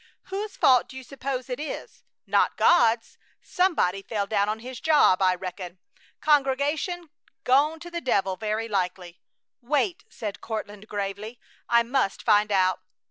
"Whose 0.31 0.57
fault 0.57 0.89
do 0.89 0.97
you 0.97 1.03
s'pose 1.03 1.47
it 1.47 1.59
is? 1.59 2.03
Not 2.25 2.57
God's. 2.57 3.19
Somebody 3.43 4.01
fell 4.01 4.25
down 4.25 4.49
on 4.49 4.57
his 4.57 4.79
job, 4.79 5.21
I 5.21 5.35
reckon! 5.35 5.77
Congregation 6.19 7.11
gone 7.43 7.79
to 7.81 7.91
the 7.91 8.01
devil, 8.01 8.35
very 8.35 8.67
likely!" 8.67 9.19
"Wait!" 9.61 10.03
said 10.09 10.41
Courtland, 10.41 10.87
gravely. 10.87 11.39
"I 11.69 11.83
must 11.83 12.23
find 12.23 12.51
out." 12.51 12.79